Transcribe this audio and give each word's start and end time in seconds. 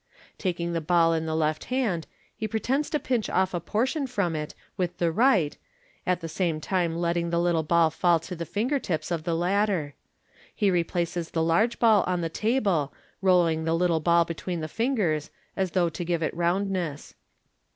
Taking 0.39 0.73
the 0.73 0.81
ball 0.81 1.13
in 1.13 1.27
the 1.27 1.35
left 1.35 1.65
hand, 1.65 2.07
he 2.35 2.47
pretends 2.47 2.89
to 2.89 2.97
pinch 2.99 3.29
off 3.29 3.53
a 3.53 3.59
portion 3.59 4.07
from 4.07 4.35
it 4.35 4.55
with 4.75 4.97
the 4.97 5.11
right, 5.11 5.55
at 6.07 6.21
the 6.21 6.27
same 6.27 6.59
time 6.59 6.95
letting 6.95 7.29
the 7.29 7.39
little 7.39 7.61
ball 7.61 7.91
fall 7.91 8.17
to 8.21 8.35
the 8.35 8.43
finger 8.47 8.79
tips 8.79 9.11
of 9.11 9.25
the 9.25 9.35
latter. 9.35 9.93
He 10.55 10.71
replaces 10.71 11.29
the 11.29 11.43
large 11.43 11.77
ball 11.77 12.03
on 12.07 12.21
the 12.21 12.29
table, 12.29 12.91
rolling 13.21 13.63
the 13.65 13.75
little 13.75 13.99
ball 13.99 14.25
between 14.25 14.59
the 14.61 14.67
fingers, 14.67 15.29
as 15.55 15.69
though 15.73 15.89
to 15.89 16.03
give 16.03 16.23
it 16.23 16.33
roundness. 16.35 17.13